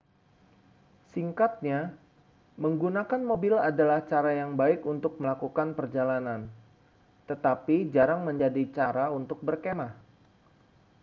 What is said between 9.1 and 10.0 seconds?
untuk berkemah